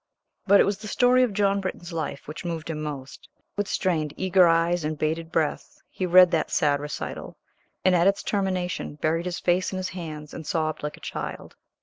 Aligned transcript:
But 0.47 0.59
it 0.59 0.63
was 0.63 0.79
the 0.79 0.87
story 0.87 1.21
of 1.21 1.31
John 1.31 1.61
Britton's 1.61 1.93
life 1.93 2.27
which 2.27 2.43
moved 2.43 2.71
him 2.71 2.81
most. 2.81 3.29
With 3.55 3.67
strained, 3.67 4.15
eager 4.17 4.47
eyes 4.47 4.83
and 4.83 4.97
bated 4.97 5.31
breath 5.31 5.79
he 5.91 6.07
read 6.07 6.31
that 6.31 6.49
sad 6.49 6.79
recital, 6.79 7.37
and 7.85 7.93
at 7.93 8.07
its 8.07 8.23
termination, 8.23 8.95
buried 8.95 9.27
his 9.27 9.37
face 9.37 9.71
in 9.71 9.77
his 9.77 9.89
hands 9.89 10.33
and 10.33 10.47
sobbed 10.47 10.81
like 10.81 10.97
a 10.97 11.01
child. 11.01 11.55